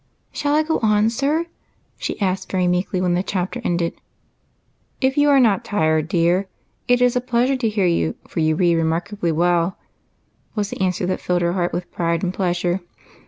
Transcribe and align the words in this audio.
"Shall 0.31 0.55
I 0.55 0.63
go 0.63 0.79
on, 0.81 1.11
sir?" 1.11 1.45
she 1.95 2.19
asked 2.19 2.51
very 2.51 2.65
meekly 2.67 2.99
when 3.01 3.13
the 3.13 3.21
chapter 3.21 3.61
ended. 3.63 4.01
"If 4.99 5.15
you 5.15 5.29
are 5.29 5.39
not 5.39 5.63
tired, 5.63 6.07
dear. 6.07 6.47
It 6.87 7.03
is 7.03 7.15
a 7.15 7.21
pleasure 7.21 7.55
to 7.57 7.69
hear 7.69 7.85
you, 7.85 8.15
for 8.27 8.39
you 8.39 8.55
read 8.55 8.77
remarkably 8.77 9.31
well," 9.31 9.77
was 10.55 10.71
the 10.71 10.81
an 10.81 10.89
swer 10.91 11.05
that 11.05 11.21
filled 11.21 11.43
her 11.43 11.53
heart 11.53 11.71
with 11.71 11.91
pride 11.91 12.23
and 12.23 12.33
pleasure. 12.33 12.81